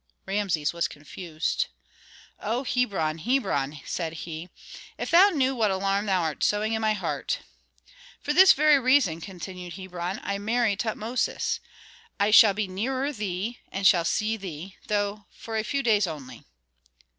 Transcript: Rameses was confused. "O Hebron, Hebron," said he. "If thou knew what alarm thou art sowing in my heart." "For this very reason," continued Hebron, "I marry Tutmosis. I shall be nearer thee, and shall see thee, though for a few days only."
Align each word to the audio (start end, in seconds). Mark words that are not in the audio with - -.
Rameses 0.25 0.73
was 0.73 0.87
confused. 0.87 1.67
"O 2.39 2.63
Hebron, 2.63 3.19
Hebron," 3.19 3.81
said 3.85 4.13
he. 4.13 4.49
"If 4.97 5.11
thou 5.11 5.29
knew 5.29 5.53
what 5.53 5.69
alarm 5.69 6.07
thou 6.07 6.23
art 6.23 6.43
sowing 6.43 6.73
in 6.73 6.81
my 6.81 6.93
heart." 6.93 7.41
"For 8.19 8.33
this 8.33 8.53
very 8.53 8.79
reason," 8.79 9.21
continued 9.21 9.73
Hebron, 9.75 10.19
"I 10.23 10.39
marry 10.39 10.75
Tutmosis. 10.75 11.59
I 12.19 12.31
shall 12.31 12.55
be 12.55 12.67
nearer 12.67 13.13
thee, 13.13 13.59
and 13.71 13.85
shall 13.85 14.03
see 14.03 14.37
thee, 14.37 14.75
though 14.87 15.25
for 15.29 15.55
a 15.55 15.63
few 15.63 15.83
days 15.83 16.07
only." 16.07 16.45